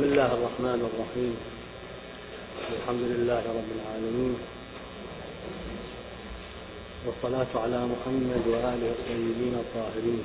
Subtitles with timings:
[0.00, 1.36] بسم الله الرحمن الرحيم.
[2.72, 4.34] الحمد لله رب العالمين.
[7.06, 10.22] والصلاة على محمد وآله الطيبين الطاهرين.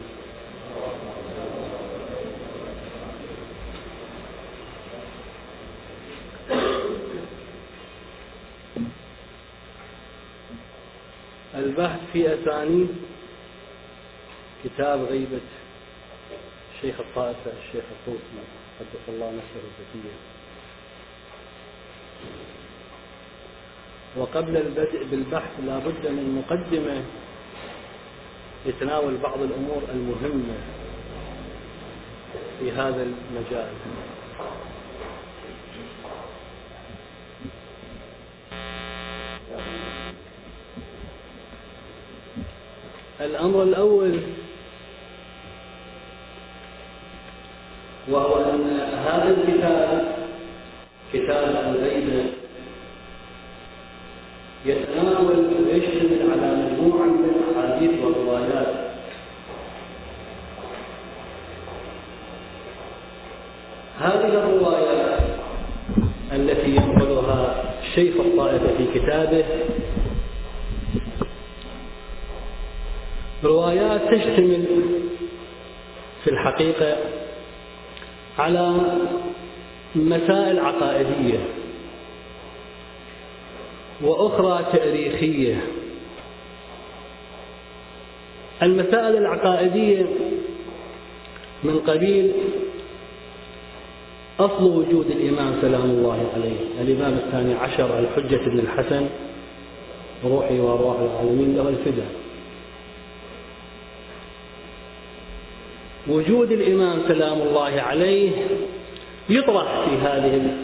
[11.56, 12.90] البحث في أسانيد
[14.64, 15.65] كتاب غيبة.
[16.86, 18.46] الشيخ الطائفة الشيخ الطوسي
[18.80, 20.16] قدس الله نفسه الزكية
[24.18, 27.04] وقبل البدء بالبحث لا بد من مقدمة
[28.66, 30.58] يتناول بعض الأمور المهمة
[32.60, 33.72] في هذا المجال.
[43.22, 44.20] الأمر الأول
[48.12, 50.16] وهو أن هذا الكتاب
[51.14, 52.24] كتاب الغيبة
[54.66, 58.86] يتناول ويشتمل على مجموعة من الأحاديث والروايات.
[64.00, 65.20] هذه الروايات
[66.32, 69.46] التي ينقلها شيخ الطائفة في كتابه
[73.44, 74.66] روايات تشتمل
[76.24, 76.98] في الحقيقة
[78.40, 78.76] على
[79.96, 81.40] مسائل عقائدية
[84.02, 85.62] وأخرى تاريخية.
[88.64, 90.06] المسائل العقائدية
[91.64, 92.32] من قبيل
[94.40, 96.82] أصل وجود الإمام سلام الله عليه.
[96.82, 99.08] الإمام الثاني عشر الحجة بن الحسن
[100.26, 102.25] روحي وأرواح العالمين له الفداء.
[106.08, 108.32] وجود الإمام سلام الله عليه
[109.30, 110.58] يطرح في هذه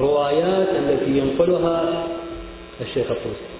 [0.00, 2.06] الروايات التي ينقلها
[2.80, 3.56] الشيخ الطوسي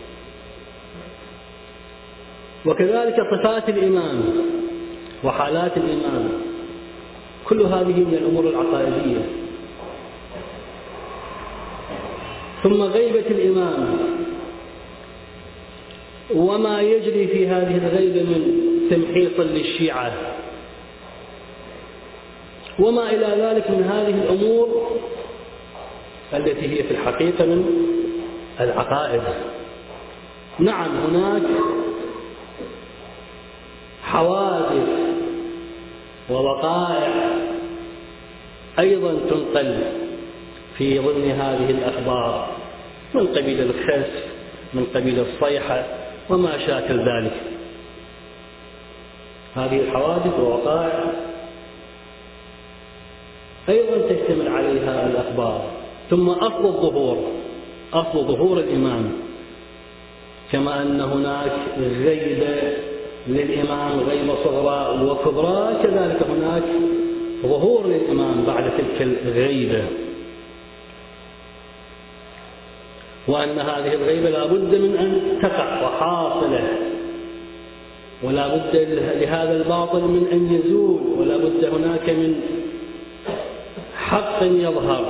[2.66, 4.22] وكذلك صفات الإمام
[5.24, 6.28] وحالات الإمام
[7.44, 9.20] كل هذه من الأمور العقائدية.
[12.62, 13.98] ثم غيبة الإمام
[16.34, 18.60] وما يجري في هذه الغيبة من
[18.90, 20.12] تمحيص للشيعة.
[22.78, 24.90] وما إلى ذلك من هذه الأمور
[26.34, 27.64] التي هي في الحقيقة من
[28.60, 29.22] العقائد.
[30.58, 31.42] نعم هناك
[34.02, 34.88] حوادث
[36.30, 37.12] ووقائع
[38.78, 39.82] أيضا تنقل
[40.78, 42.48] في ضمن هذه الأخبار
[43.14, 44.24] من قبيل الخسف
[44.74, 45.84] من قبيل الصيحة
[46.30, 47.36] وما شاكل ذلك.
[49.56, 51.04] هذه الحوادث ووقائع
[53.68, 55.64] أيضا تشتمل عليها الأخبار.
[56.10, 57.18] ثم أصل الظهور
[57.92, 59.12] أصل ظهور الإمام.
[60.52, 61.52] كما أن هناك
[62.04, 62.72] غيبة
[63.28, 66.62] للإمام غيبة صغرى وكبرى كذلك هناك
[67.42, 69.84] ظهور للإمام بعد تلك الغيبة.
[73.28, 76.68] وأن هذه الغيبة لا بد من أن تقع وحاصلة
[78.22, 78.76] ولا بد
[79.20, 82.40] لهذا الباطل من أن يزول ولا بد هناك من
[84.10, 85.04] حق يظهر.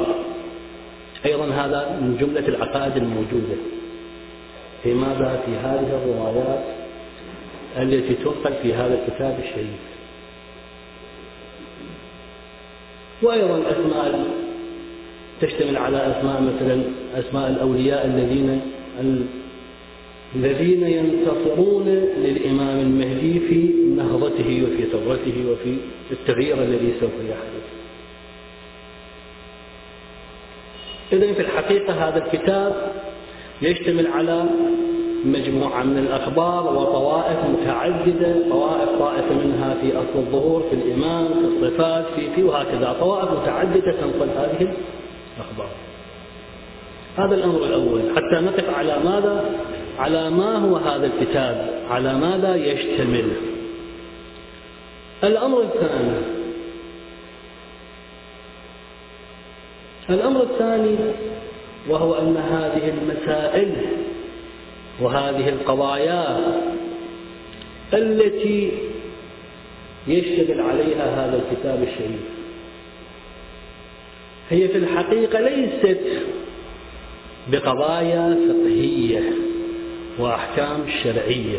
[1.27, 3.57] أيضا هذا من جملة العقائد الموجودة.
[4.83, 6.65] في ماذا؟ في هذه الروايات
[7.77, 9.85] التي تنقل في هذا الكتاب الشريف.
[13.23, 14.27] وأيضا أسماء
[15.41, 16.83] تشتمل على أسماء مثلا
[17.15, 18.61] أسماء الأولياء الذين
[20.37, 21.89] الذين ينتصرون
[22.25, 25.77] للإمام المهدي في نهضته وفي ثورته وفي
[26.11, 27.67] التغيير الذي سوف يحدث.
[31.13, 32.93] إذا في الحقيقة هذا الكتاب
[33.63, 34.45] يشتمل على
[35.25, 42.05] مجموعة من الأخبار وطوائف متعددة طوائف طائفة منها في أصل الظهور في الإمام في الصفات
[42.17, 44.75] في في وهكذا طوائف متعددة تنقل هذه
[45.37, 45.71] الأخبار.
[47.17, 48.01] هذا الأمر الأول.
[48.17, 49.45] حتى نقف على ماذا؟
[49.99, 53.31] على ما هو هذا الكتاب؟ على ماذا يشتمل؟
[55.25, 56.36] الأمر الثاني.
[60.11, 60.97] الأمر الثاني
[61.89, 63.73] وهو أن هذه المسائل
[65.01, 66.39] وهذه القضايا
[67.95, 68.73] التي
[70.09, 72.37] يشتغل عليها هذا الكتاب الشريف
[74.51, 76.01] هي في الحقيقة ليست
[77.49, 79.33] بقضايا فقهية
[80.19, 81.59] وأحكام شرعية.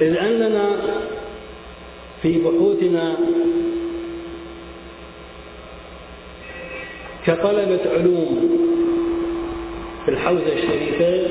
[0.00, 0.76] إذ أننا
[2.22, 3.16] في بحوثنا
[7.26, 8.58] كطلبة علوم
[10.04, 11.28] في الحوزة الشريفة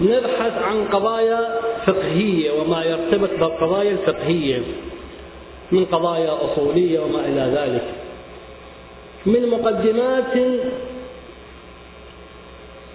[0.00, 4.62] نبحث عن قضايا فقهية وما يرتبط بالقضايا الفقهية
[5.72, 7.84] من قضايا أصولية وما إلى ذلك.
[9.26, 10.60] من مقدمات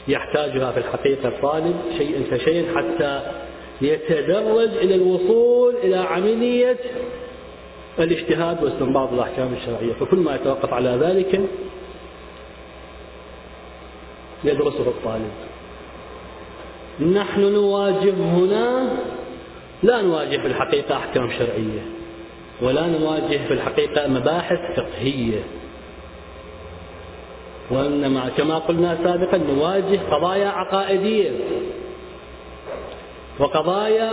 [0.07, 3.21] يحتاجها في الحقيقة الطالب شيئا فشيئا حتى
[3.81, 6.77] يتدرج إلى الوصول إلى عملية
[7.99, 11.41] الاجتهاد واستنباط الأحكام الشرعية فكل ما يتوقف على ذلك
[14.43, 15.31] يدرسه الطالب.
[17.13, 18.89] نحن نواجه هنا
[19.83, 21.81] لا نواجه في الحقيقة أحكام شرعية
[22.61, 25.39] ولا نواجه في الحقيقة مباحث فقهية.
[27.71, 31.31] وإنما كما قلنا سابقا نواجه قضايا عقائدية
[33.39, 34.11] وقضايا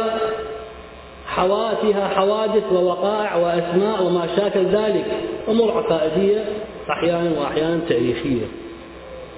[1.26, 5.06] حواتها حوادث ووقائع وأسماء وما شاكل ذلك.
[5.48, 6.44] أمور عقائدية
[6.90, 8.46] أحيانا وأحيانا تاريخية.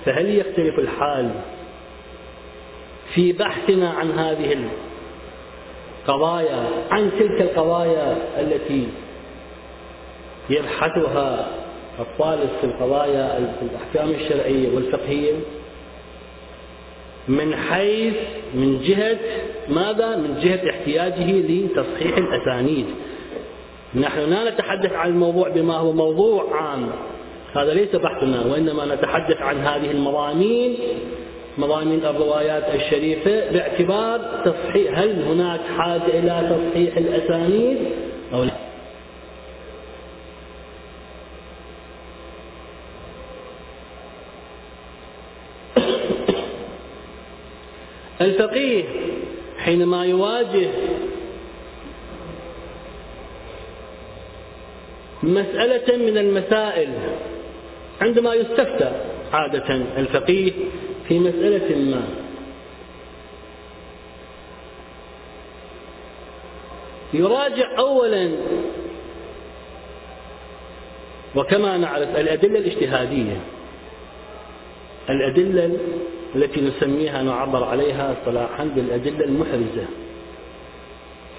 [0.04, 1.30] فهل يختلف الحال
[3.14, 4.56] في بحثنا عن هذه
[6.08, 8.88] القضايا عن تلك القضايا التي
[10.50, 11.48] يبحثها
[12.00, 15.32] الطالب في القضايا في الأحكام الشرعية والفقهية؟
[17.28, 18.14] من حيث
[18.54, 19.18] من جهة
[19.68, 22.86] ماذا؟ من جهة احتياجه لتصحيح الأسانيد.
[23.94, 26.90] نحن لا نتحدث عن الموضوع بما هو موضوع عام.
[27.54, 30.76] هذا ليس بحثنا وإنما نتحدث عن هذه المضامين
[31.58, 37.78] مضامين الروايات الشريفة باعتبار تصحيح هل هناك حاجة إلى تصحيح الأسانيد
[38.34, 38.52] أو لا.
[48.20, 48.84] الفقيه
[49.58, 50.70] حينما يواجه
[55.22, 56.88] مسألة من المسائل
[58.00, 58.92] عندما يستفتى
[59.32, 60.52] عادة الفقيه
[61.08, 62.02] في مسألة ما.
[67.12, 68.30] يراجع أولا
[71.36, 73.40] وكما نعرف الأدلة الاجتهادية.
[75.10, 75.76] الأدلة
[76.36, 79.86] التي نسميها نعبر عليها اصطلاحا بالأدلة المحرزة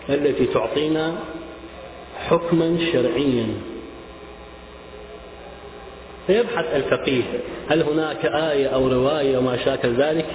[0.10, 1.16] التي تعطينا
[2.18, 3.48] حكما شرعيا.
[6.27, 7.23] فيبحث الفقيه
[7.69, 10.25] هل هناك آية أو رواية وما شاكل ذلك؟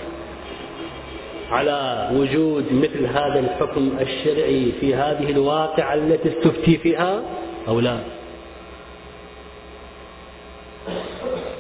[1.51, 7.23] على وجود مثل هذا الحكم الشرعي في هذه الواقعة التي استفتي فيها
[7.69, 7.99] أو لا؟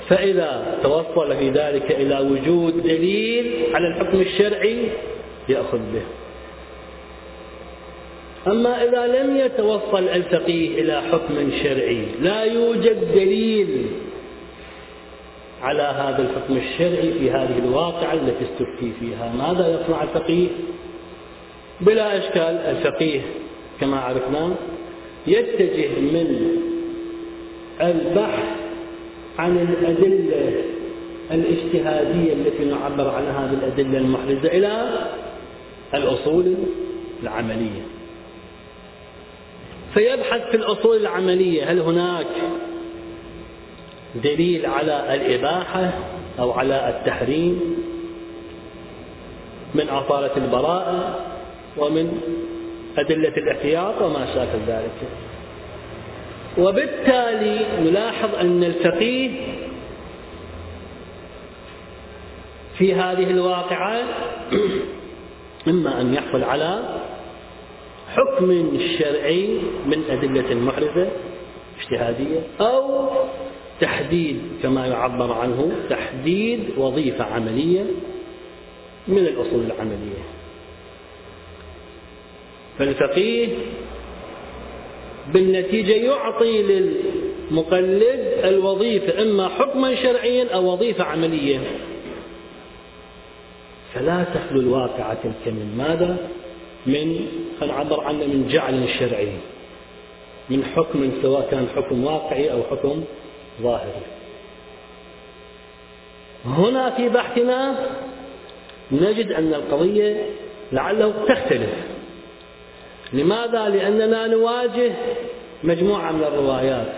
[0.08, 4.76] فإذا توصل في ذلك إلى وجود دليل على الحكم الشرعي
[5.48, 6.02] يأخذ به.
[8.46, 13.86] أما إذا لم يتوصل الفقيه إلى حكم شرعي لا يوجد دليل
[15.66, 19.32] على هذا الحكم الشرعي في هذه الواقعة التي استفتي فيها.
[19.38, 20.48] ماذا يصنع الفقيه؟
[21.80, 22.40] بلا إشكال
[22.76, 23.20] الفقيه
[23.80, 24.54] كما عرفنا
[25.26, 26.56] يتجه من
[27.80, 28.44] البحث
[29.38, 30.62] عن الأدلة
[31.30, 34.88] الاجتهادية التي نعبر عنها بالأدلة المحرزة إلى
[35.94, 36.54] الأصول
[37.22, 37.82] العملية.
[39.94, 42.26] فيبحث في الأصول العملية هل هناك
[44.24, 45.92] دليل على الإباحة
[46.38, 47.60] أو على التحريم
[49.74, 51.20] من أصالة البراءة
[51.76, 52.20] ومن
[52.98, 54.98] أدلة الاحتياط وما شاكل ذلك.
[56.58, 59.30] وبالتالي نلاحظ أن الفقيه
[62.78, 64.02] في هذه الواقعة
[65.68, 66.82] إما أن يحصل على
[68.16, 71.08] حكم شرعي من أدلة محرزة
[71.80, 73.08] اجتهادية أو
[73.80, 77.84] تحديد كما يعبر عنه تحديد وظيفة عملية
[79.08, 80.22] من الأصول العملية
[82.78, 83.48] فالفقيه
[85.32, 91.58] بالنتيجة يعطي للمقلد الوظيفة إما حكما شرعيا أو وظيفة عملية
[93.94, 96.28] فلا تخلو الواقعة تلك من ماذا؟
[96.86, 97.26] من
[97.60, 99.32] نعبر عنه من جعل شرعي
[100.50, 103.04] من حكم سواء كان حكم واقعي أو حكم
[103.62, 104.02] ظاهري
[106.46, 107.74] هنا في بحثنا
[108.92, 110.30] نجد أن القضية
[110.72, 111.70] لعله تختلف.
[113.12, 114.92] لماذا؟ لأننا نواجه
[115.64, 116.92] مجموعة من الروايات.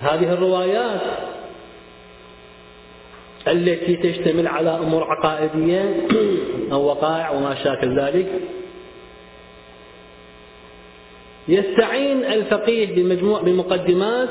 [0.00, 1.00] هذه الروايات
[3.48, 6.06] التي تشتمل على أمور عقائدية
[6.72, 8.26] أو وقائع وما شاكل ذلك
[11.48, 14.28] يستعين الفقيه بمجموع بمقدمات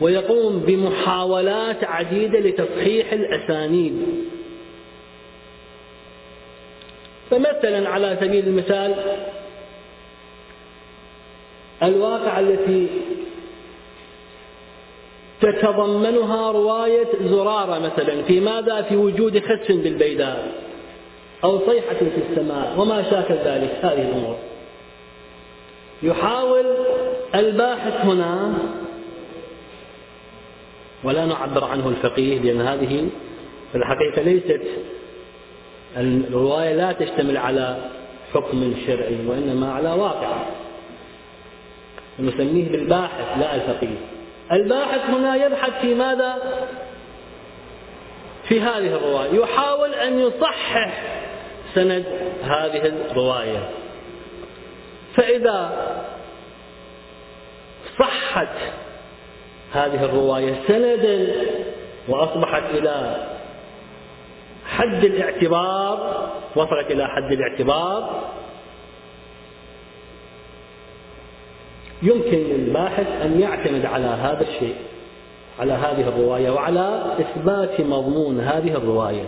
[0.00, 4.02] ويقوم بمحاولات عديدة لتصحيح الأسانيد.
[7.30, 8.94] فمثلا على سبيل المثال
[11.82, 12.86] الواقعة التي
[15.40, 20.52] تتضمنها رواية زرارة مثلا في ماذا؟ في وجود خس بالبيداء
[21.44, 23.70] أو صيحة في السماء وما شاكل ذلك.
[23.82, 24.51] هذه الأمور.
[26.02, 26.64] يحاول
[27.34, 28.54] الباحث هنا
[31.04, 33.08] ولا نعبر عنه الفقيه لأن هذه
[33.72, 34.62] في الحقيقة ليست
[35.96, 37.76] الرواية لا تشتمل على
[38.34, 40.36] حكم شرعي وإنما على واقع.
[42.20, 43.96] نسميه بالباحث لا الفقيه.
[44.52, 46.36] الباحث هنا يبحث في ماذا؟
[48.48, 49.40] في هذه الرواية.
[49.40, 51.02] يحاول أن يصحح
[51.74, 52.04] سند
[52.42, 53.68] هذه الرواية.
[55.14, 55.70] فإذا
[57.98, 58.56] صحت
[59.72, 61.34] هذه الرواية سندا
[62.08, 63.26] وأصبحت إلى
[64.66, 68.22] حد الاعتبار وصلت إلى حد الاعتبار
[72.02, 74.76] يمكن للباحث أن يعتمد على هذا الشيء
[75.60, 79.24] على هذه الرواية وعلى إثبات مضمون هذه الرواية.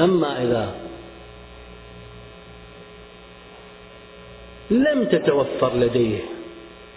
[0.00, 0.68] أما إذا
[4.72, 6.18] لم تتوفر لديه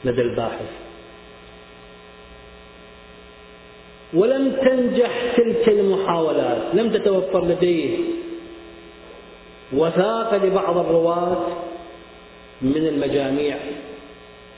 [0.06, 0.72] لدى الباحث.
[4.14, 7.98] ولم تنجح تلك المحاولات لم تتوفر لديه.
[9.74, 11.48] وثاق لبعض الرواة
[12.62, 13.58] من المجاميع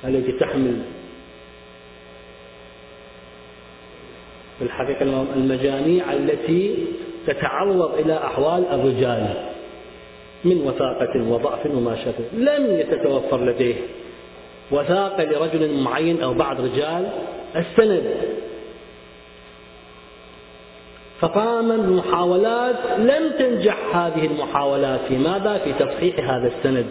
[0.03, 0.81] التي تحمل
[4.59, 6.85] في الحقيقة المجاميع التي
[7.27, 9.46] تتعرض إلى أحوال الرجال.
[10.43, 13.75] من وثاقة وضعف وما شابه لم يتتوفر لديه.
[14.71, 17.09] وثاقة لرجل معين أو بعض رجال
[17.55, 18.03] السند.
[21.19, 24.99] فقام المحاولات لم تنجح هذه المحاولات.
[25.07, 26.87] في ماذا؟ في تصحيح هذا السند.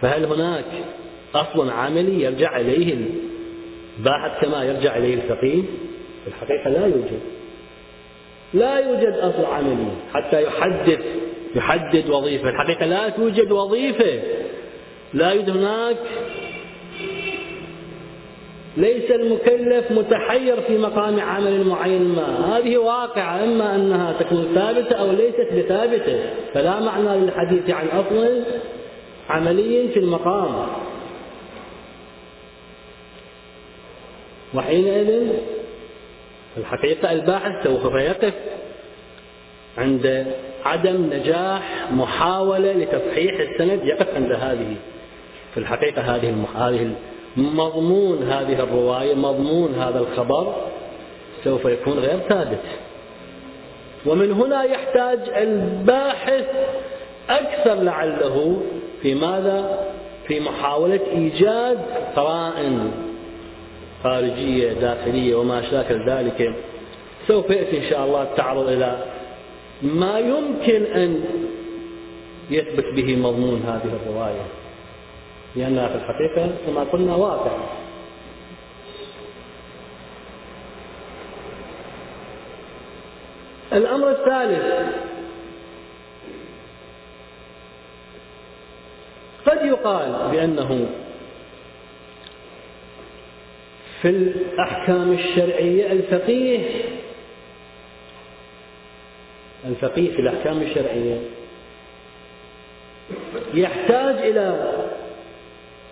[0.00, 0.64] فهل هناك
[1.34, 2.96] أصل عملي يرجع إليه
[3.98, 5.62] الباحث كما يرجع إليه الفقيه؟
[6.24, 7.20] في الحقيقة لا يوجد.
[8.54, 9.88] لا يوجد أصل عملي.
[10.14, 11.00] حتى يحدد
[11.56, 12.48] يحدد وظيفة.
[12.48, 14.20] الحقيقة لا توجد وظيفة.
[15.14, 15.96] لا يوجد هناك.
[18.76, 22.56] ليس المكلف متحير في مقام عمل معين ما.
[22.56, 26.20] هذه واقعة إما أنها تكون ثابتة أو ليست بثابتة
[26.54, 28.42] فلا معنى للحديث عن أصل
[29.28, 30.66] عملي في المقام.
[34.54, 35.28] وحينئذ
[36.56, 38.34] الحقيقة الباحث سوف يقف
[39.78, 40.26] عند
[40.64, 44.76] عدم نجاح محاولة لتصحيح السند يقف عند هذه
[45.54, 46.94] في الحقيقة هذه هذه
[47.36, 50.54] مضمون هذه الرواية مضمون هذا الخبر
[51.44, 52.64] سوف يكون غير ثابت
[54.06, 56.46] ومن هنا يحتاج الباحث
[57.30, 58.62] أكثر لعله
[59.02, 59.80] في ماذا؟
[60.26, 61.78] في محاولة إيجاد
[62.16, 62.90] قرائن
[64.04, 66.54] خارجية داخلية وما شاكل ذلك.
[67.28, 69.04] سوف يأتي إن شاء الله التعرض إلى
[69.82, 71.24] ما يمكن أن
[72.50, 74.46] يثبت به مضمون هذه الرواية.
[75.56, 77.52] لأنها في الحقيقة كما قلنا واقع.
[83.72, 84.64] الأمر الثالث
[89.46, 90.88] قد يقال بأنه
[94.04, 96.58] في الأحكام الشرعية الفقيه.
[99.64, 101.20] الفقيه في الأحكام الشرعية.
[103.54, 104.72] يحتاج إلى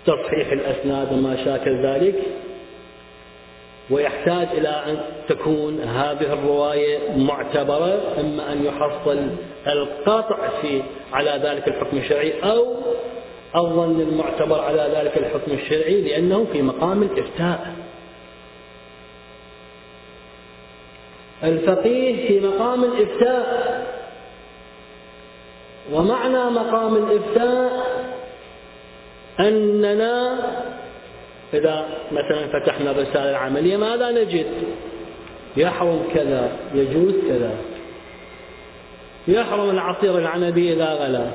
[0.06, 2.14] تصحيح الأسناد وما شاكل ذلك.
[3.90, 9.18] ويحتاج إلى أن تكون هذه الرواية معتبرة إما أن يحصل
[9.66, 12.76] القطع في على ذلك الحكم الشرعي أو
[13.56, 17.81] الظن المعتبر على ذلك الحكم الشرعي لأنه في مقام الإفتاء.
[21.44, 23.72] الفقيه في مقام الإفتاء
[25.92, 27.86] ومعنى مقام الإفتاء
[29.40, 30.38] أننا
[31.54, 34.46] إذا مثلا فتحنا الرسالة العملية ماذا نجد؟
[35.56, 37.50] يحرم كذا يجوز كذا
[39.28, 41.26] يحرم العصير العنبي إذا غلا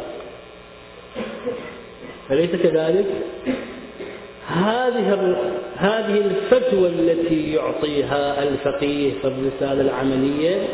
[2.31, 3.05] أليس كذلك؟
[4.47, 5.13] هذه
[5.77, 10.67] هذه الفتوى التي يعطيها الفقيه في الرسالة العملية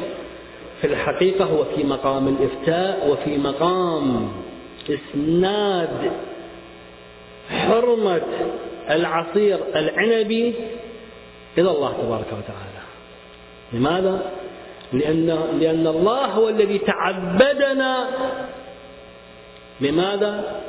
[0.82, 4.32] في الحقيقة هو في مقام الإفتاء وفي مقام
[4.90, 6.12] إسناد
[7.50, 8.22] حرمة
[8.90, 10.54] العصير العنبي
[11.58, 12.84] إلى الله تبارك وتعالى
[13.74, 14.32] لماذا؟
[14.94, 18.08] لأن, لأن الله هو الذي تعبدنا
[19.82, 20.62] لماذا؟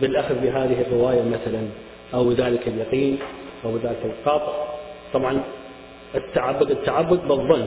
[0.00, 1.66] بالأخذ بهذه الرواية مثلا
[2.14, 3.18] أو ذلك اليقين
[3.64, 4.52] أو ذلك القاطع.
[5.12, 5.42] طبعا
[6.14, 7.66] التعبد التعبد بالظن.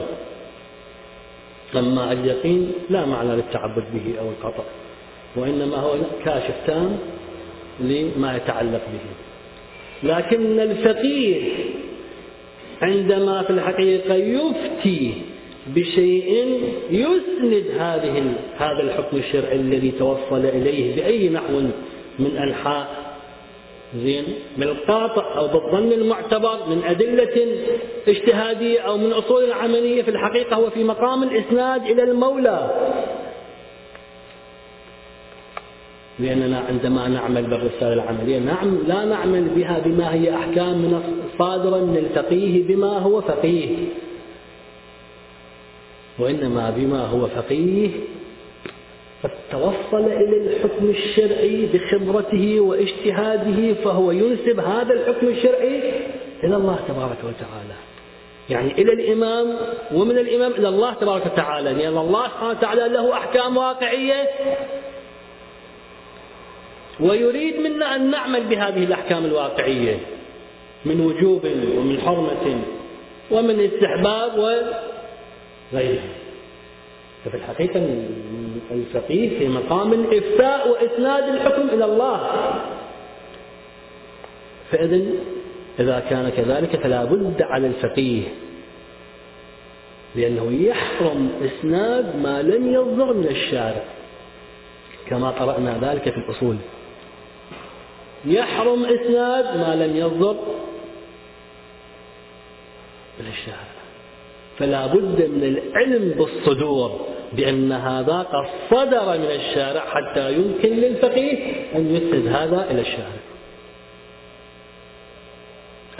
[1.76, 4.64] أما اليقين لا معنى للتعبد به أو القطع
[5.36, 6.98] وإنما هو كاشف تام
[7.80, 9.26] لما يتعلق به.
[10.02, 11.52] لكن الفقيه
[12.82, 15.14] عندما في الحقيقة يفتي
[15.66, 16.60] بشيء
[16.90, 21.60] يسند هذه هذا الحكم الشرعي الذي توصل إليه بأي نحو
[22.18, 23.05] من أنحاء
[23.94, 24.24] زين.
[24.58, 27.46] بالقاطع أو بالظن المعتبر من أدلة
[28.08, 32.70] اجتهادية أو من أصول عملية في الحقيقة هو في مقام الإسناد إلى المولى.
[36.18, 41.02] لأننا عندما نعمل بالرسالة العملية نعم لا نعمل بها بما هي أحكام من
[41.38, 43.76] صادرة من الفقيه بما هو فقيه.
[46.18, 47.90] وإنما بما هو فقيه
[49.26, 55.82] قد توصل إلى الحكم الشرعي بخبرته واجتهاده فهو ينسب هذا الحكم الشرعي
[56.44, 57.74] إلى الله تبارك وتعالى.
[58.50, 59.56] يعني إلى الإمام
[59.94, 61.72] ومن الإمام إلى الله تبارك وتعالى.
[61.72, 64.28] لأن الله سبحانه وتعالى له أحكام واقعية.
[67.00, 69.98] ويريد منا أن نعمل بهذه الأحكام الواقعية
[70.84, 71.44] من وجوب
[71.76, 72.60] ومن حرمة
[73.30, 74.38] ومن استحباب
[75.72, 76.02] وغيرها
[77.24, 78.04] ففي الحقيقة
[78.70, 82.30] الفقيه في مقام الإفتاء وإسناد الحكم إلى الله.
[84.70, 85.14] فإذن
[85.80, 88.22] إذا كان كذلك فلا بد على الفقيه
[90.14, 93.84] لأنه يحرم إسناد ما لم يصدر من الشارع.
[95.06, 96.56] كما قرأنا ذلك في الأصول.
[98.24, 100.36] يحرم إسناد ما لم يصدر
[103.20, 103.76] من الشارع.
[104.58, 107.15] فلا بد من العلم بالصدور.
[107.32, 111.38] بأن هذا قد صدر من الشارع حتى يمكن للفقيه
[111.74, 113.26] أن يسند هذا إلى الشارع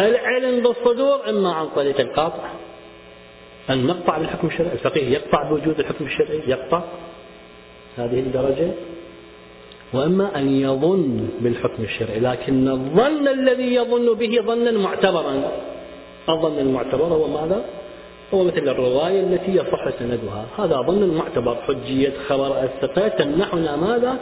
[0.00, 2.50] العلم بالصدور إما عن طريق القاطع
[3.70, 6.82] أن نقطع بالحكم الشرعي الفقيه يقطع بوجود الحكم الشرعي يقطع
[7.96, 8.70] هذه الدرجة
[9.92, 15.52] وأما أن يظن بالحكم الشرعي لكن الظن الذي يظن به ظنا معتبرا
[16.28, 17.64] الظن المعتبر هو ماذا؟
[18.34, 20.46] هو مثل الرواية التي يصح سندها.
[20.58, 24.16] هذا ظن معتبر حجية خبر الثقة تمنحنا ماذا؟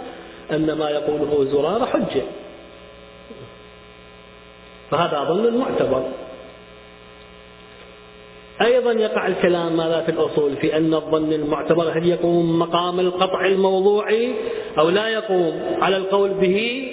[0.53, 2.23] أن ما يقوله زرارة حجة.
[4.91, 6.03] فهذا ظن معتبر
[8.63, 14.35] أيضا يقع الكلام ماذا في الأصول؟ في أن الظن المعتبر هل يقوم مقام القطع الموضوعي
[14.79, 16.89] أو لا يقوم؟ على القول به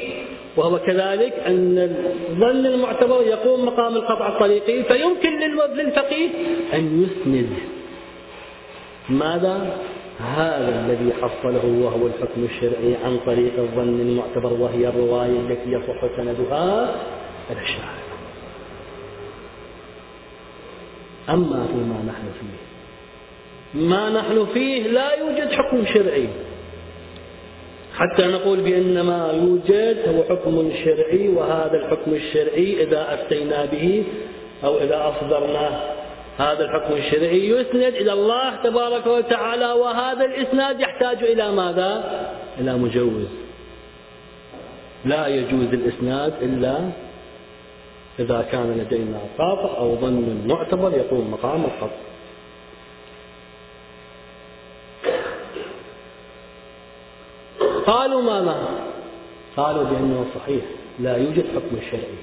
[0.57, 1.77] وهو كذلك أن
[2.29, 5.39] الظن المعتبر يقوم مقام القطع الطريقي فيمكن
[5.75, 6.29] للفقيه
[6.73, 7.49] أن يسند.
[9.09, 9.77] ماذا؟
[10.19, 16.95] هذا الذي حصله وهو الحكم الشرعي عن طريق الظن المعتبر وهي الرواية التي يصح سندها
[17.51, 18.01] الشارع
[21.29, 22.61] أما فيما نحن فيه
[23.87, 26.27] ما نحن فيه لا يوجد حكم شرعي.
[28.01, 34.03] حتى نقول بأن ما يوجد هو حكم شرعي وهذا الحكم الشرعي إذا أفتينا به
[34.63, 35.79] أو إذا أصدرناه
[36.37, 42.03] هذا الحكم الشرعي يسند إلى الله تبارك وتعالى وهذا الإسناد يحتاج إلى ماذا؟
[42.59, 43.27] إلى مجوز
[45.05, 46.89] لا يجوز الإسناد إلا
[48.19, 52.10] إذا كان لدينا قاطع أو ظن معتبر يقوم مقام القطع
[57.87, 58.69] قالوا ماذا؟
[59.57, 60.63] قالوا بأنه صحيح
[60.99, 62.21] لا يوجد حكم شرعي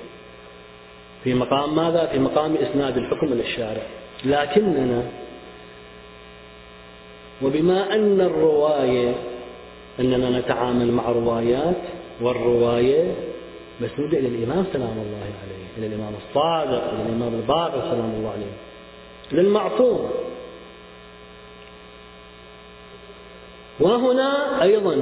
[1.25, 3.83] في مقام ماذا؟ في مقام إسناد الحكم إلى الشارع
[4.25, 5.03] لكننا
[7.43, 9.15] وبما أن الرواية
[10.01, 11.77] أننا نتعامل مع روايات
[12.21, 13.15] والرواية
[13.81, 18.53] مسنودة إلى الإمام سلام الله عليه إلى الإمام الصادق إلى الإمام الباقر سلام الله عليه
[19.33, 20.11] للمعصوم
[23.81, 24.97] وهنا أيضا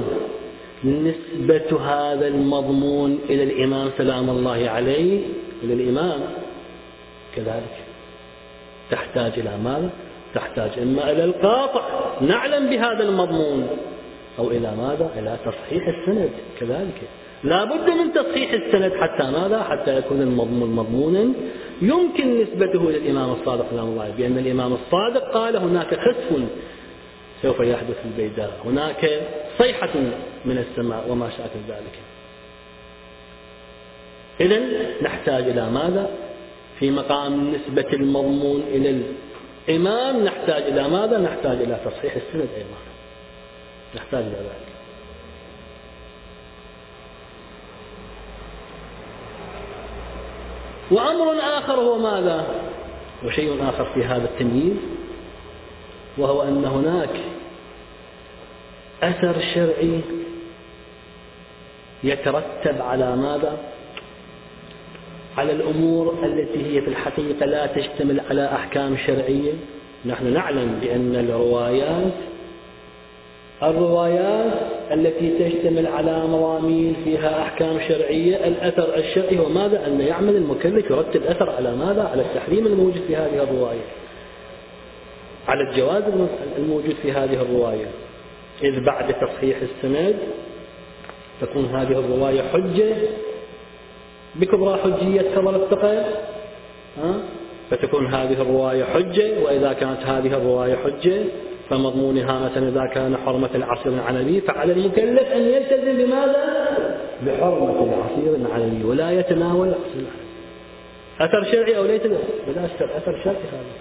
[0.83, 5.21] نسبة هذا المضمون إلى الإمام سلام الله عليه
[5.63, 6.19] إلى الإمام.
[7.35, 7.77] كذلك
[8.91, 9.89] تحتاج إلى ماذا؟
[10.35, 11.81] تحتاج إما إلى القاطع.
[12.21, 13.67] نعلم بهذا المضمون.
[14.39, 16.29] أو إلى ماذا؟ إلى تصحيح السند.
[16.59, 17.01] كذلك.
[17.43, 21.33] لا بد من تصحيح السند حتى ماذا؟ حتى يكون المضمون مضمونا.
[21.81, 26.41] يمكن نسبته إلى الإمام الصادق سلام الله عليه بأن الإمام الصادق قال هناك خسف
[27.41, 28.51] سوف يحدث البيداء.
[28.65, 29.21] هناك
[29.57, 29.89] صيحة
[30.47, 31.99] من السماء وما شاكل ذلك
[34.39, 34.59] إذا
[35.01, 36.09] نحتاج إلى ماذا؟
[36.79, 39.03] في مقام نسبة المضمون إلى
[39.69, 42.77] الإمام نحتاج إلى ماذا؟ نحتاج إلى تصحيح السند أيضا
[43.95, 44.67] نحتاج إلى ذلك
[50.91, 52.45] وأمر آخر هو ماذا؟
[53.25, 54.77] وشيء آخر في هذا التمييز
[56.17, 57.09] وهو أن هناك
[59.03, 60.01] أثر شرعي
[62.03, 63.57] يترتب على ماذا؟
[65.37, 69.53] على الأمور التي هي في الحقيقة لا تشتمل على أحكام شرعية
[70.05, 72.13] نحن نعلم بأن الروايات
[73.63, 74.53] الروايات
[74.91, 81.23] التي تشتمل على مضامين فيها أحكام شرعية الأثر الشرعي هو ماذا؟ أن يعمل المكلف يرتب
[81.23, 83.85] أثر على ماذا؟ على التحريم الموجود في هذه الرواية
[85.47, 86.03] على الجواز
[86.57, 87.87] الموجود في هذه الرواية
[88.63, 90.15] إذ بعد تصحيح السند
[91.41, 92.95] تكون هذه الرواية حجة
[94.35, 96.03] بكبرى حجية خبر الثقل
[97.69, 101.23] فتكون هذه الرواية حجة وإذا كانت هذه الرواية حجة
[101.69, 106.67] فمضمونها مثلا إذا كان حرمة العصير العنبي فعلى المكلف أن يلتزم بماذا؟
[107.25, 110.27] بحرمة العصير العنبي ولا يتناول العصير العنبي.
[111.19, 112.01] أثر شرعي أو ليس؟
[112.47, 112.65] بلا
[112.97, 113.77] أثر شرعي هذا.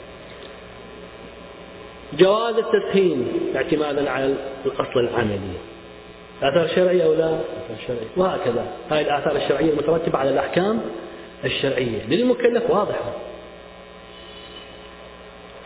[2.19, 4.35] جواز التسخين اعتمادا على
[4.67, 5.39] الأصل العملي.
[6.43, 8.67] أثر شرعي أو لا؟ أثر شرعي وهكذا.
[8.91, 10.81] هذه الآثار الشرعية المترتبة على الأحكام
[11.45, 12.07] الشرعية.
[12.09, 13.13] للمكلف واضحة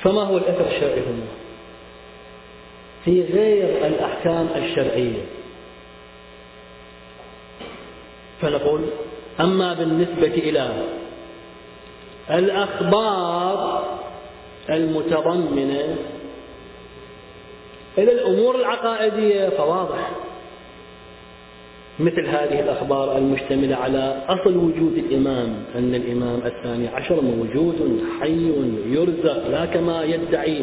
[0.03, 1.27] فما هو الأثر الشرعي هنا؟
[3.05, 5.23] في غير الأحكام الشرعية.
[8.41, 8.85] فنقول
[9.41, 10.71] أما بالنسبة إلى
[12.31, 13.85] الأخبار
[14.71, 15.97] المتضمنة
[17.99, 20.11] إلى الأمور العقائدية فواضح.
[22.01, 28.53] مثل هذه الأخبار المشتملة على أصل وجود الإمام أن الإمام الثاني عشر موجود حي
[28.87, 30.63] يرزق لا كما يدعي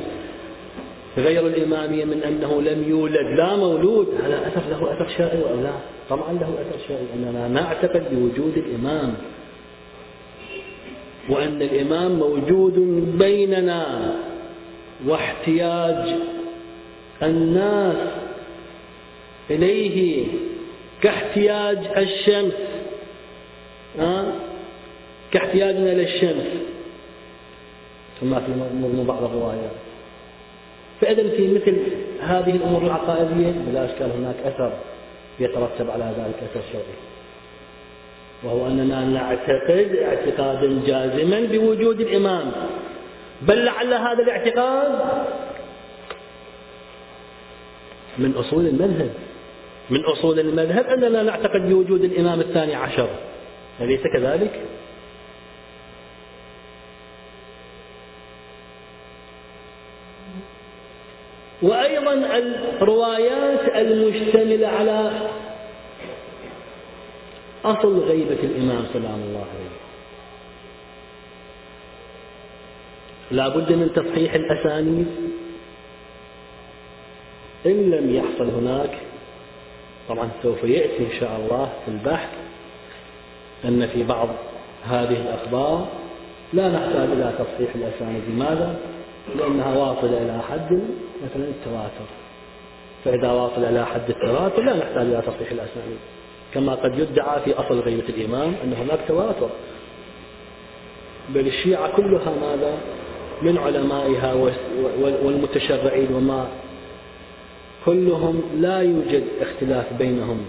[1.18, 4.08] غير الإمامية من أنه لم يولد لا مولود.
[4.24, 5.74] هذا أثر له أثر شرعي أو لا؟
[6.10, 9.14] طبعا له أثر شرعي أننا نعتقد بوجود الإمام.
[11.30, 12.80] وأن الإمام موجود
[13.18, 14.16] بيننا
[15.08, 16.16] واحتياج
[17.24, 17.98] الناس
[19.50, 20.26] إليه.
[21.02, 22.54] كاحتياج الشمس؟
[25.32, 26.48] كاحتياجنا للشمس.
[28.22, 29.72] كما في مضمون بعض الروايات.
[31.02, 31.78] فإذا في مثل
[32.22, 34.74] هذه الأمور العقائدية بلا إشكال هناك أثر
[35.40, 36.98] يترتب على ذلك أثر شرعي.
[38.44, 42.52] وهو أننا نعتقد اعتقادا جازما بوجود الإمام.
[43.42, 45.00] بل لعل هذا الاعتقاد
[48.18, 49.10] من أصول المذهب.
[49.90, 53.10] من أصول المذهب أننا نعتقد بوجود الإمام الثاني عشر.
[53.82, 54.62] أليس كذلك؟
[61.62, 65.12] وأيضا الروايات المشتملة على
[67.66, 69.78] أصل غيبة الإمام سلام الله عليه.
[73.32, 75.08] لا بد من تصحيح الأسانيد.
[77.66, 79.07] إن لم يحصل هناك
[80.10, 82.30] طبعا سوف يأتي إن شاء الله في البحث
[83.66, 84.30] أن في بعض
[84.84, 85.88] هذه الأخبار
[86.54, 88.76] لا نحتاج إلى تصحيح الأسانيد لماذا؟
[89.36, 90.82] لأنها واصلة إلى حد
[91.24, 92.08] مثلا التواتر
[93.06, 95.98] فإذا واصل إلى حد التواتر لا نحتاج إلى تصحيح الأسانيد
[96.54, 99.50] كما قد يدعى في أصل غيبة الإمام أن هناك تواتر
[101.30, 102.78] بل الشيعة كلها ماذا؟
[103.42, 104.34] من علمائها
[105.24, 106.48] والمتشرعين وما
[107.88, 110.46] كلهم لا يوجد اختلاف بينهم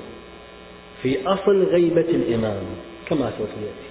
[1.03, 2.63] في أصل غيبة الإمام
[3.09, 3.89] كما سوف يأتي.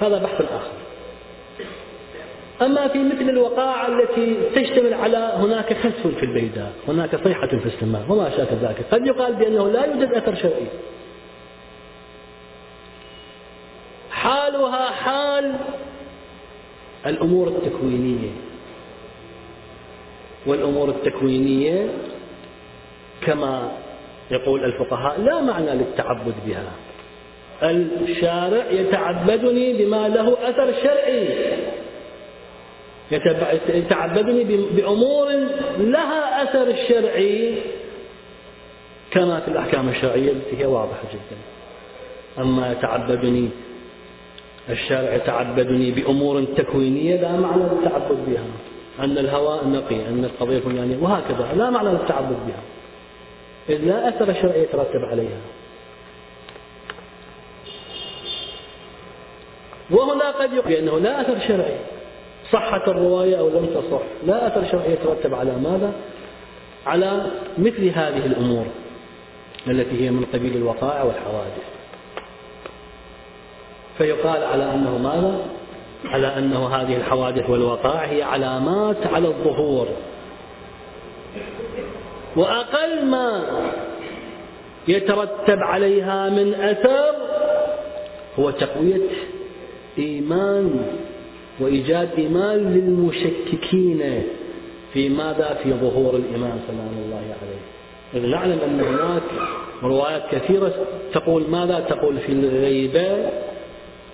[0.00, 0.72] هذا بحث آخر.
[2.62, 8.06] أما في مثل الوقائع التي تشتمل على هناك خسف في البيداء هناك صيحة في السماء
[8.08, 8.84] وما شاكل ذلك.
[8.90, 10.66] قد يقال بأنه لا يوجد أثر شرعي.
[14.10, 15.54] حالها حال
[17.06, 18.49] الأمور التكوينية.
[20.46, 21.88] والأمور التكوينية
[23.26, 23.72] كما
[24.30, 26.72] يقول الفقهاء لا معنى للتعبد بها.
[27.62, 31.28] الشارع يتعبدني بما له أثر شرعي.
[33.68, 35.28] يتعبدني بأمور
[35.78, 37.54] لها أثر شرعي.
[39.10, 41.38] كما في الأحكام الشرعية التي هي واضحة جدا.
[42.42, 43.48] أما يتعبدني
[44.70, 48.44] الشارع يتعبدني بأمور تكوينية لا معنى للتعبد بها.
[48.98, 51.52] أن الهواء نقي أن القضية الفلانية وهكذا.
[51.56, 52.62] لا معنى للتعبد بها.
[53.68, 55.38] إذ لا أثر شرعي يترتب عليها.
[59.90, 61.76] وهنا قد يقول بأنه لا أثر شرعي.
[62.52, 64.02] صحت الرواية أو لم تصح.
[64.26, 65.92] لا أثر شرعي يترتب على ماذا؟
[66.86, 67.26] على
[67.58, 68.66] مثل هذه الأمور
[69.68, 71.64] التي هي من قبيل الوقائع والحوادث.
[73.98, 75.59] فيقال على أنه ماذا؟
[76.04, 79.88] على أنه هذه الحوادث والوقائع هي علامات على الظهور.
[82.36, 83.42] وأقل ما
[84.88, 87.14] يترتب عليها من أثر
[88.38, 89.08] هو تقوية
[89.98, 90.86] إيمان
[91.60, 94.22] وإيجاد إيمان للمشككين
[94.92, 97.60] في ماذا؟ في ظهور الإمام سلام الله عليه.
[98.14, 99.22] إذ نعلم أن هناك
[99.82, 100.72] روايات كثيرة
[101.12, 103.30] تقول ماذا؟ تقول في الغيبة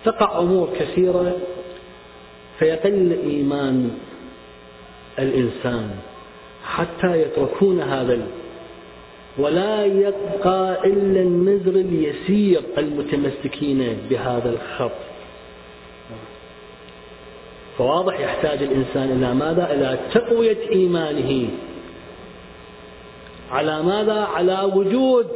[0.04, 1.36] تقع أمور كثيرة
[2.58, 3.90] فيقل إيمان
[5.18, 5.90] الإنسان
[6.64, 8.26] حتى يتركون هذا
[9.38, 14.90] ولا يبقى إلا النذر اليسير المتمسكين بهذا الخط
[17.78, 21.48] فواضح يحتاج الإنسان إلى ماذا؟ إلى تقوية إيمانه
[23.50, 25.26] على ماذا؟ على وجود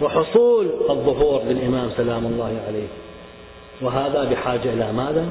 [0.00, 2.88] وحصول الظهور للإمام سلام الله عليه
[3.82, 5.26] وهذا بحاجة إلى ماذا؟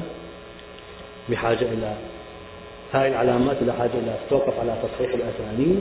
[1.28, 1.94] بحاجة إلى
[2.92, 5.80] هذه العلامات إلى حاجة إلى توقف على تصحيح الأسانيد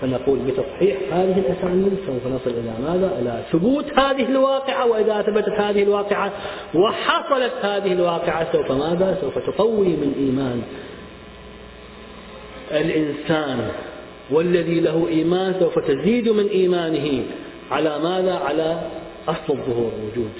[0.00, 5.82] فنقول بتصحيح هذه الأسانيد سوف نصل إلى ماذا؟ إلى ثبوت هذه الواقعة وإذا ثبتت هذه
[5.82, 6.32] الواقعة
[6.74, 10.62] وحصلت هذه الواقعة سوف ماذا؟ سوف تقوي من إيمان
[12.70, 13.68] الإنسان
[14.30, 17.22] والذي له إيمان سوف تزيد من إيمانه
[17.70, 18.80] على ماذا؟ على
[19.28, 20.32] أصل الظهور وجود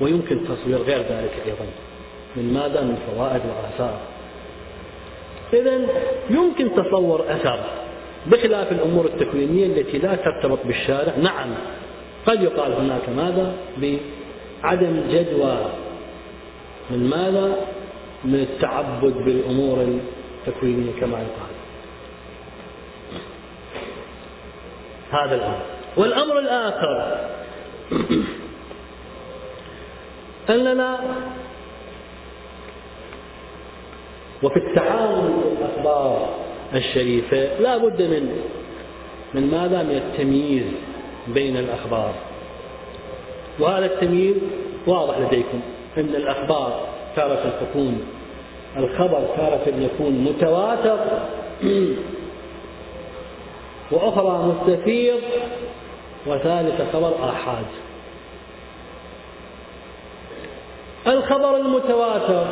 [0.00, 1.66] ويمكن تصوير غير ذلك أيضا
[2.36, 3.98] من ماذا؟ من فوائد وآثار.
[5.52, 5.86] إذا
[6.30, 7.60] يمكن تصور أثر
[8.26, 11.12] بخلاف الأمور التكوينية التي لا ترتبط بالشارع.
[11.22, 11.48] نعم
[12.26, 15.56] قد يقال هناك ماذا؟ بعدم جدوى
[16.90, 17.56] من ماذا؟
[18.24, 19.98] من التعبد بالأمور
[20.46, 21.50] التكوينية كما يقال.
[25.10, 25.62] هذا الأمر.
[25.96, 27.16] والأمر الآخر
[30.50, 30.98] أننا
[34.42, 36.28] وفي التعامل بالأخبار
[36.74, 38.42] الشريفة لا بد من
[39.34, 40.64] من ماذا؟ من التمييز
[41.28, 42.14] بين الأخبار.
[43.58, 44.36] وهذا التمييز
[44.86, 45.60] واضح لديكم.
[45.98, 46.80] أن الأخبار
[47.16, 48.00] تارة تكون
[48.76, 50.98] الخبر تارة يكون متواتر.
[53.92, 55.20] وأخرى مستفيض
[56.26, 57.64] وثالث خبر آحاد.
[61.06, 62.46] الخبر المتواتر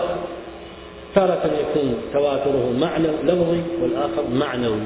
[1.14, 4.81] تارة يكون تواتره معنى لفظي والآخر معنوي.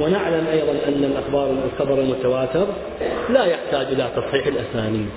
[0.00, 2.66] ونعلم أيضا أن الأخبار الخبر المتواتر
[3.30, 5.08] لا يحتاج إلى تصحيح الأسانيد.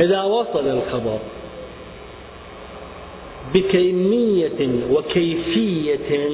[0.00, 1.18] إذا وصل الخبر
[3.54, 6.28] بكمية وكيفية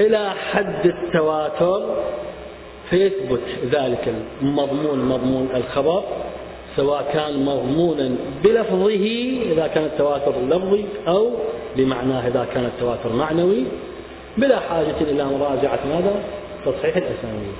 [0.00, 1.96] إلى حد التواتر
[2.90, 6.04] فيثبت ذلك المضمون مضمون الخبر
[6.76, 8.10] سواء كان مضمونا
[8.44, 9.06] بلفظه
[9.52, 11.30] إذا كان التواتر لفظي أو
[11.76, 13.64] بمعناه إذا كان التواتر معنوي
[14.36, 16.22] بلا حاجة إلى مراجعة ماذا؟
[16.66, 17.54] تصحيح الأسانيد.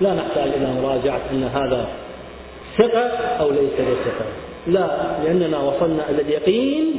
[0.00, 1.88] لا نحتاج إلى مراجعة أن هذا
[2.78, 3.08] ثقة
[3.40, 4.26] أو ليس بثقة
[4.66, 6.96] لا لأننا وصلنا إلى اليقين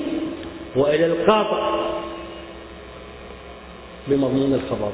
[0.75, 1.89] وإلى القاطع
[4.07, 4.91] بمضمون الخبر.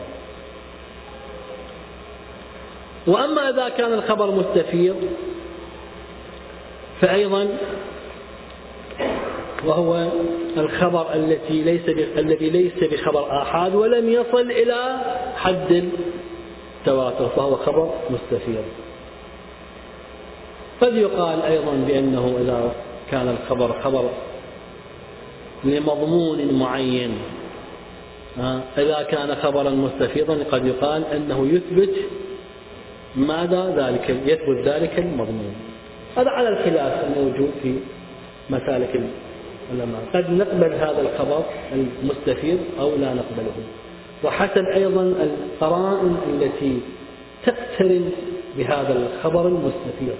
[3.07, 4.95] وأما إذا كان الخبر مستفيض
[7.01, 7.47] فأيضا
[9.65, 10.07] وهو
[10.57, 15.01] الخبر التي ليس الذي ليس بخبر آحاد ولم يصل إلى
[15.35, 15.89] حد
[16.79, 18.63] التواتر فهو خبر مستفيض.
[20.81, 22.71] قد يقال أيضا بأنه إذا
[23.11, 24.09] كان الخبر خبر
[25.63, 27.17] لمضمون معين
[28.77, 31.95] إذا كان خبرا مستفيضا قد يقال أنه يثبت
[33.15, 35.70] ماذا؟ ذلك يثبت ذلك المضمون.
[36.17, 37.75] هذا على الخلاف الموجود في
[38.49, 39.01] مسالك
[39.71, 40.01] العلماء.
[40.13, 41.43] قد نقبل هذا الخبر
[41.73, 43.53] المستفيض أو لا نقبله.
[44.23, 46.79] وحسب أيضا القرائن التي
[47.45, 48.11] تقترن
[48.57, 50.17] بهذا الخبر المستفيض.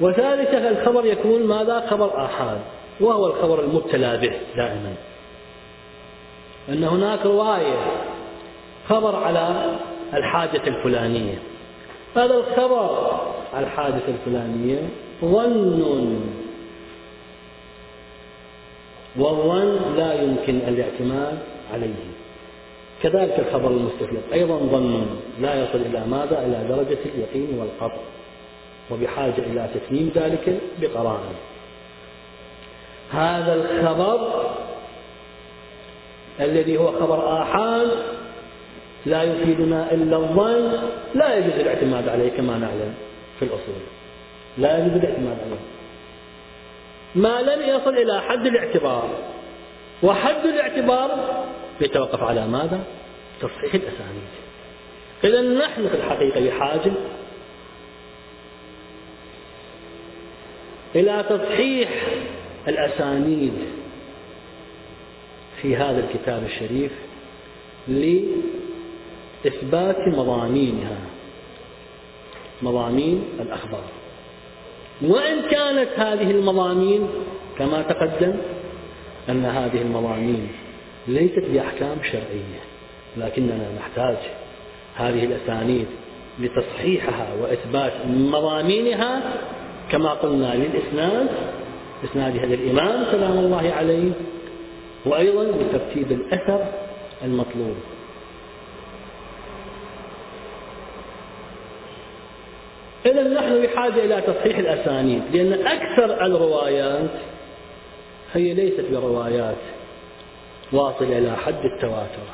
[0.00, 2.58] وثالثا الخبر يكون ماذا؟ خبر آحاد
[3.00, 4.94] وهو الخبر المبتلى به دائما.
[6.68, 7.78] أن هناك رواية
[8.88, 9.76] خبر على
[10.14, 11.38] الحاجة الفلانية.
[12.16, 13.20] هذا الخبر.
[13.58, 14.88] الحادثة الفلانية.
[15.24, 16.20] ظن.
[19.16, 21.38] والظن لا يمكن الاعتماد
[21.74, 22.10] عليه.
[23.02, 24.22] كذلك الخبر المستفيض.
[24.32, 25.06] أيضا ظن
[25.40, 28.00] لا يصل إلى ماذا؟ إلى درجة اليقين والقطع
[28.90, 31.34] وبحاجة إلى تتميم ذلك بقرائن
[33.10, 34.50] هذا الخبر
[36.40, 37.90] الذي هو خبر آحاد
[39.06, 40.72] لا يفيدنا إلا الظن
[41.14, 42.94] لا يجوز الاعتماد عليه كما نعلم
[43.38, 43.82] في الأصول.
[44.58, 45.60] لا يجوز الاعتماد عليه.
[47.14, 49.08] ما لم يصل إلى حد الاعتبار.
[50.02, 51.44] وحد الاعتبار
[51.80, 52.80] يتوقف على ماذا؟
[53.40, 54.30] تصحيح الأسانيد.
[55.24, 56.92] إذا نحن في الحقيقة بحاجة
[60.94, 61.90] إلى تصحيح
[62.68, 63.52] الأسانيد
[65.62, 66.92] في هذا الكتاب الشريف
[69.44, 70.98] لإثبات مضامينها.
[72.62, 73.84] مضامين الأخبار.
[75.02, 77.08] وإن كانت هذه المضامين
[77.58, 78.34] كما تقدم
[79.28, 80.48] أن هذه المضامين
[81.08, 82.60] ليست بأحكام شرعية
[83.16, 84.16] لكننا نحتاج
[84.96, 85.86] هذه الأسانيد
[86.38, 89.22] لتصحيحها وإثبات مضامينها
[89.90, 91.28] كما قلنا للإسناد
[92.04, 94.12] إسناد هذا الإمام سلام الله عليه
[95.06, 96.64] وأيضا لترتيب الأثر
[97.24, 97.76] المطلوب.
[103.06, 107.10] إذا نحن بحاجة إلى تصحيح الأسانيد لأن أكثر الروايات
[108.34, 109.56] هي ليست بروايات
[110.72, 112.26] واصلة إلى حد التواتر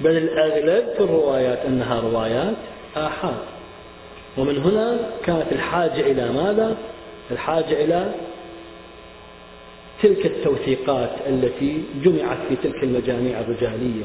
[0.00, 2.56] بل الأغلب في الروايات أنها روايات
[2.96, 3.38] آحاد
[4.38, 6.76] ومن هنا كانت الحاجة إلى ماذا؟
[7.30, 8.12] الحاجة إلى
[10.02, 14.04] تلك التوثيقات التي جمعت في تلك المجاميع الرجالية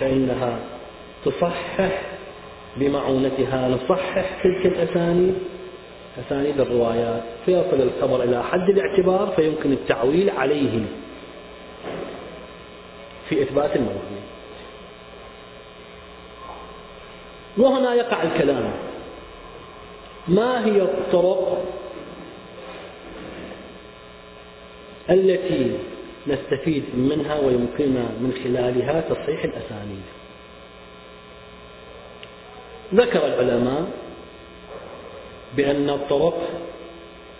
[0.00, 0.58] فإنها
[1.24, 2.13] تصحح
[2.76, 5.34] بمعونتها نصحح تلك الأسانيد.
[6.26, 7.22] أسانيد الروايات.
[7.46, 10.84] فيصل الخبر إلى حد الاعتبار فيمكن التعويل عليه
[13.28, 14.02] في إثبات الموضوع.
[17.58, 18.72] وهنا يقع الكلام.
[20.28, 21.64] ما هي الطرق
[25.10, 25.78] التي
[26.26, 30.02] نستفيد منها ويمكننا من خلالها تصحيح الأسانيد؟
[32.94, 33.84] ذكر العلماء
[35.56, 36.38] بأن الطرق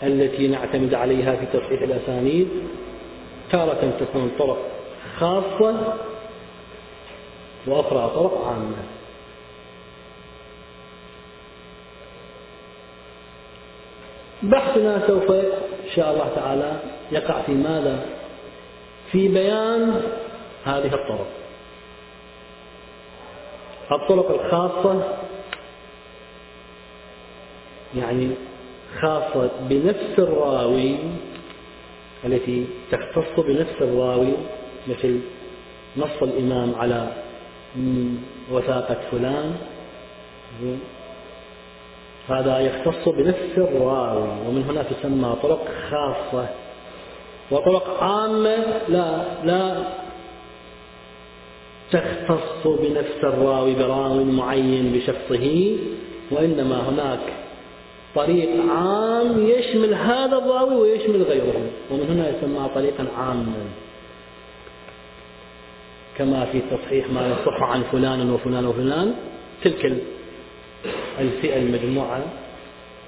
[0.03, 2.49] التي نعتمد عليها في تصحيح الأسانيد
[3.51, 4.59] تارة تكون طرق
[5.19, 5.95] خاصة
[7.67, 8.85] وأخرى طرق عامة
[14.43, 16.73] بحثنا سوف إن شاء الله تعالى
[17.13, 18.07] يقع في ماذا؟
[19.13, 20.03] في بيان
[20.65, 21.27] هذه الطرق
[23.93, 25.24] الطرق الخاصة
[27.97, 28.31] يعني
[29.01, 30.97] خاصة بنفس الراوي
[32.25, 34.33] التي تختص بنفس الراوي
[34.89, 35.21] مثل
[35.97, 37.09] نص الإمام على
[38.51, 39.57] وثاقة فلان.
[42.29, 46.49] هذا يختص بنفس الراوي ومن هنا تسمى طرق خاصة.
[47.51, 48.57] وطرق عامة
[48.89, 49.85] لا لا
[51.93, 55.77] تختص بنفس الراوي براوي معين بشخصه
[56.31, 57.44] وإنما هناك
[58.15, 61.71] طريق عام يشمل هذا الراوي ويشمل غيره.
[61.91, 63.65] ومن هنا يسمى طريقا عاما.
[66.19, 69.15] كما في تصحيح ما يصح عن فلان وفلان وفلان.
[69.65, 69.93] تلك
[71.21, 72.23] الفئة المجموعة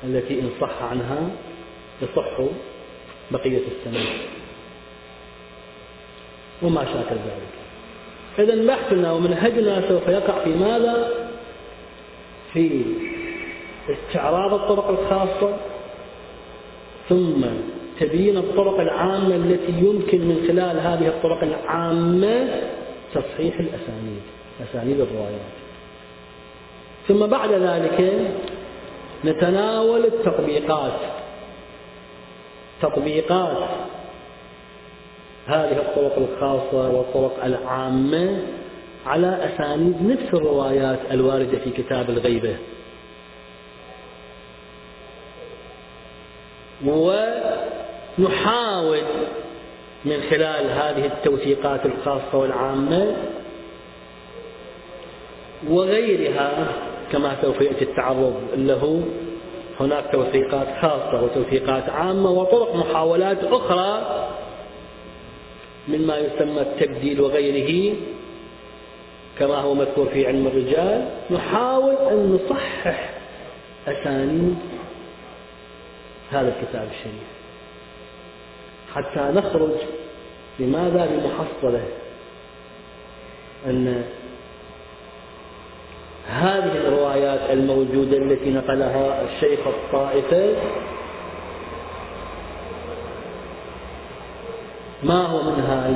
[0.05, 1.31] التي إن صح عنها
[2.03, 2.41] يصح
[3.31, 4.05] بقية السنة.
[6.63, 7.57] وما شاكل ذلك.
[8.39, 11.29] إذا بحثنا ومنهجنا سوف يقع في ماذا؟
[12.53, 12.83] في
[13.91, 15.57] استعراض الطرق الخاصة
[17.09, 17.45] ثم
[18.01, 22.49] تبيين الطرق العامة التي يمكن من خلال هذه الطرق العامة
[23.15, 24.23] تصحيح الأسانيد
[24.71, 25.57] أسانيد الروايات.
[27.09, 28.31] ثم بعد ذلك
[29.25, 30.93] نتناول التطبيقات.
[32.83, 33.69] تطبيقات
[35.47, 38.43] هذه الطرق الخاصة والطرق العامة
[39.07, 42.57] على أسانيد نفس الروايات الواردة في كتاب الغيبة.
[48.19, 48.23] ونحاول
[50.05, 53.17] من خلال هذه التوثيقات الخاصة والعامة
[55.69, 56.69] وغيرها
[57.13, 59.03] كما سوف يأتي التعرض له.
[59.81, 64.03] هناك توثيقات خاصة وتوثيقات عامة وطرق محاولات أخرى
[65.89, 67.95] مما يسمى التبديل وغيره.
[69.39, 73.11] كما هو مذكور في علم الرجال نحاول أن نصحح
[73.89, 74.57] أسانيد
[76.31, 77.29] هذا الكتاب الشريف.
[78.95, 79.71] حتى نخرج
[80.59, 81.85] لماذا؟ بمحصلة
[83.67, 84.05] أن
[86.29, 90.55] هذه الروايات الموجودة التي نقلها الشيخ الطائفة
[95.03, 95.89] ما هو منها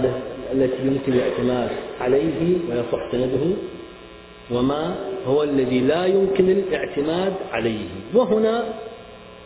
[0.52, 1.70] التي يمكن الاعتماد
[2.00, 3.56] عليه ويصح سنده
[4.50, 7.88] وما هو الذي لا يمكن الاعتماد عليه.
[8.14, 8.64] وهنا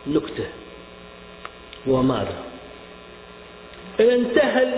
[0.07, 0.45] نكتة.
[1.87, 2.37] وماذا؟
[3.99, 4.73] إذا انتهى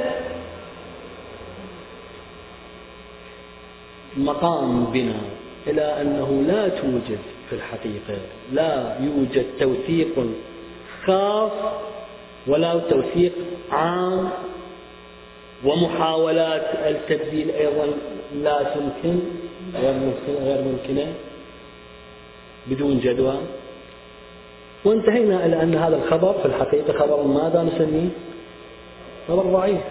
[4.18, 5.20] مقام بنا
[5.68, 8.18] إلى أنه لا توجد في الحقيقة
[8.52, 10.16] لا يوجد توثيق
[11.06, 11.52] خاص
[12.48, 13.34] ولا توثيق
[13.72, 14.30] عام
[15.66, 17.88] ومحاولات التبديل أيضا
[18.36, 19.20] لا تمكن
[20.44, 21.14] غير ممكنة
[22.68, 23.38] بدون جدوى.
[24.88, 28.10] وانتهينا إلى أن هذا الخبر في الحقيقة خبر ماذا نسميه؟
[29.28, 29.82] خبر ضعيف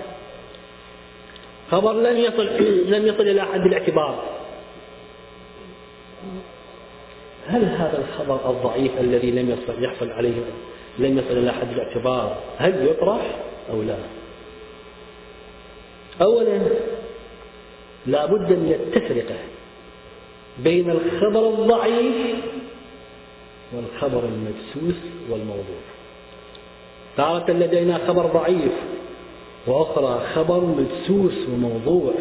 [1.70, 2.47] خبر لم يصل
[2.94, 4.22] لم يصل إلى حد الاعتبار
[7.47, 10.34] هل هذا الخبر الضعيف الذي لم يصل يحصل عليه
[10.99, 13.20] لم يصل إلى حد الاعتبار هل يطرح
[13.70, 13.97] أو لا؟
[16.22, 16.61] أولا
[18.07, 19.36] لا بد من التفرقة
[20.59, 22.36] بين الخبر الضعيف
[23.72, 25.80] والخبر المدسوس والموضوع.
[27.16, 28.72] تارة لدينا خبر ضعيف
[29.66, 32.12] وأخرى خبر مدسوس وموضوع.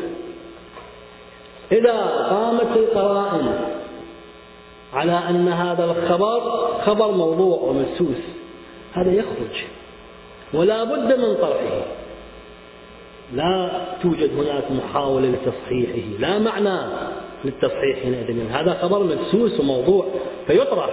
[1.72, 3.60] إذا قامت القرائن
[4.94, 6.40] على أن هذا الخبر
[6.86, 8.24] خبر موضوع ومدسوس
[8.94, 9.64] هذا يخرج
[10.54, 11.86] ولا بد من طرحه.
[13.34, 16.80] لا توجد هناك محاولة لتصحيحه لا معنى
[17.46, 20.06] للتصحيح حينئذ هذا خبر مدسوس وموضوع
[20.48, 20.90] فيطرح.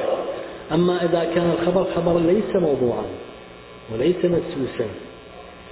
[0.73, 3.05] أما إذا كان الخبر خبر ليس موضوعا
[3.93, 4.87] وليس مدسوسا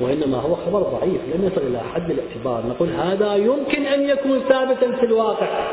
[0.01, 2.67] وإنما هو خبر ضعيف لم يصل إلى حد الاعتبار.
[2.67, 5.71] نقول هذا يمكن أن يكون ثابتا في الواقع.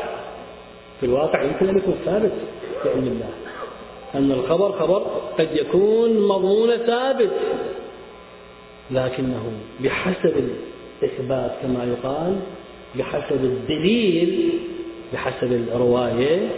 [1.00, 2.32] في الواقع يمكن أن يكون ثابت
[2.82, 3.30] في علم الله.
[4.14, 5.06] أن الخبر خبر
[5.38, 7.30] قد يكون مضمون ثابت
[8.90, 10.50] لكنه بحسب
[11.02, 12.36] الإثبات كما يقال
[12.98, 14.52] بحسب الدليل
[15.12, 16.48] بحسب الرواية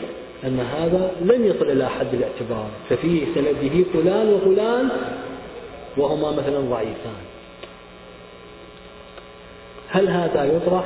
[0.45, 4.89] أن هذا لم يصل إلى حد الاعتبار ففي سنده فلان وفلان
[5.97, 7.23] وهما مثلا ضعيفان
[9.89, 10.85] هل هذا يطرح؟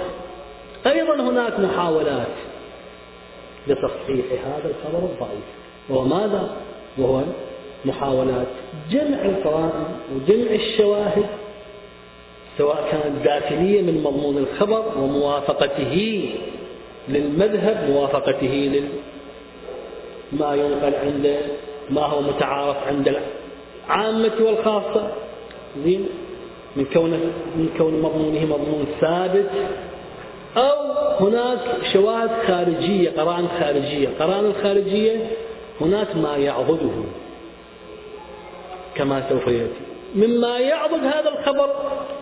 [0.86, 2.26] أيضا هناك محاولات
[3.66, 5.44] لتصحيح هذا الخبر الضعيف
[5.88, 6.57] وهو ماذا؟
[6.98, 7.22] وهو
[7.84, 8.46] محاولات
[8.90, 9.84] جمع القرائن
[10.14, 11.26] وجمع الشواهد
[12.59, 16.24] سواء كانت داخلية من مضمون الخبر وموافقته
[17.09, 18.88] للمذهب موافقته لل
[20.33, 21.37] ما ينقل عند
[21.91, 23.16] ما هو متعارف عند
[23.89, 25.09] العامة والخاصة
[25.85, 26.07] زين
[26.77, 27.11] من كون
[27.57, 29.51] من كون مضمونه مضمون ثابت
[30.57, 31.59] أو هناك
[31.93, 34.09] شواهد خارجية قرائن خارجية.
[34.20, 35.31] قرائن الخارجية
[35.81, 37.05] هناك ما يعضده
[38.95, 39.85] كما سوف يأتي.
[40.14, 41.70] مما يعضد هذا الخبر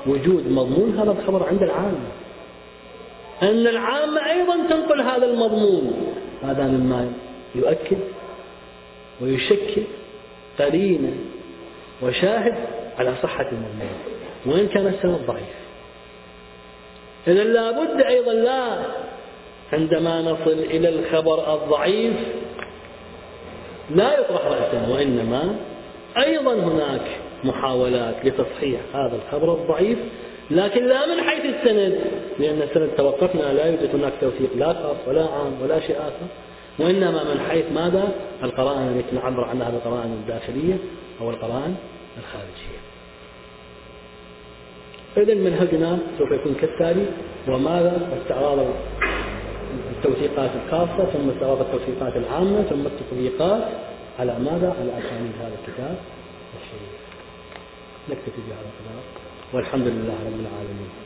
[0.07, 2.09] وجود مضمون هذا الخبر عند العامة
[3.43, 6.15] أن العامة أيضا تنقل هذا المضمون.
[6.43, 7.13] هذا مما
[7.55, 7.99] يؤكد
[9.21, 9.83] ويشكل
[10.59, 11.13] قرينة
[12.03, 12.55] وشاهد
[12.99, 13.99] على صحة المضمون
[14.47, 15.63] وإن كان السند ضعيف.
[17.27, 18.79] إذا لابد أيضا لا
[19.73, 22.15] عندما نصل إلى الخبر الضعيف
[23.91, 25.57] لا يطرح رأسا وإنما
[26.17, 27.03] أيضا هناك
[27.45, 29.99] محاولات لتصحيح هذا الخبر الضعيف
[30.51, 31.99] لكن لا من حيث السند
[32.39, 36.27] لأن السند توقفنا لا يوجد هناك توثيق لا خاص ولا عام ولا شيء آخر.
[36.79, 38.13] وإنما من حيث ماذا؟
[38.43, 40.79] القرائن التي نعبر عنها بالقرائن الداخلية
[41.21, 41.77] أو القرائن
[42.19, 42.79] الخارجية.
[45.17, 47.07] إذا منهجنا سوف يكون كالتالي
[47.49, 48.59] وماذا؟ استعراض
[49.97, 53.63] التوثيقات الخاصة ثم استعراض التوثيقات العامة ثم التطبيقات
[54.19, 55.97] على ماذا؟ على أسانيد هذا الكتاب
[56.63, 57.03] الشريف.
[58.11, 59.03] نكتفي بهذا القدر
[59.53, 61.02] والحمد لله رب العالمين.